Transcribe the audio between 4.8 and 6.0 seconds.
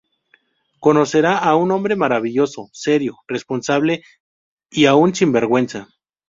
a un sinvergüenza.